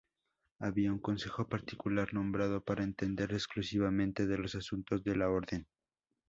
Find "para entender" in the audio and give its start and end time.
2.63-3.33